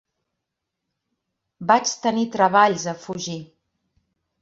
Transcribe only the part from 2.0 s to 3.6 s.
tenir treballs a fugir.